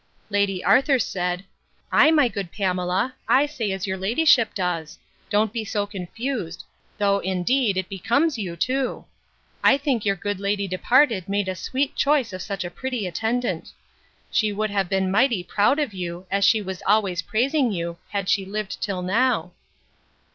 [0.31, 1.45] Lady Arthur said,
[1.91, 4.97] Ay, my good Pamela, I say as her ladyship says:
[5.29, 6.63] Don't be so confused;
[6.97, 9.05] though, indeed, it becomes you too.
[9.63, 13.71] I think your good lady departed made a sweet choice of such a pretty attendant.
[14.31, 18.27] She would have been mighty proud of you, as she always was praising you, had
[18.27, 19.51] she lived till now.